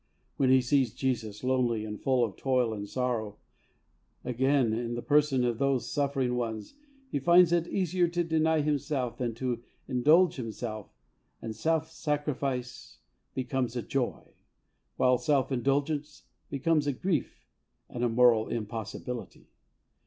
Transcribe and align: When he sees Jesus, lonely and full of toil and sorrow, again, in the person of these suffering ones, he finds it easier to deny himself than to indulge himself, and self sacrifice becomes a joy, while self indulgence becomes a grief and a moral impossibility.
When 0.37 0.49
he 0.49 0.61
sees 0.63 0.95
Jesus, 0.95 1.43
lonely 1.43 1.85
and 1.85 2.01
full 2.01 2.23
of 2.25 2.35
toil 2.35 2.73
and 2.73 2.89
sorrow, 2.89 3.37
again, 4.23 4.73
in 4.73 4.95
the 4.95 5.03
person 5.03 5.43
of 5.45 5.59
these 5.59 5.85
suffering 5.85 6.35
ones, 6.35 6.73
he 7.11 7.19
finds 7.19 7.51
it 7.53 7.67
easier 7.67 8.07
to 8.07 8.23
deny 8.23 8.61
himself 8.61 9.19
than 9.19 9.35
to 9.35 9.61
indulge 9.87 10.37
himself, 10.37 10.87
and 11.39 11.55
self 11.55 11.91
sacrifice 11.91 12.97
becomes 13.35 13.75
a 13.75 13.83
joy, 13.83 14.33
while 14.97 15.19
self 15.19 15.51
indulgence 15.51 16.23
becomes 16.49 16.87
a 16.87 16.93
grief 16.93 17.45
and 17.87 18.03
a 18.03 18.09
moral 18.09 18.47
impossibility. 18.47 19.51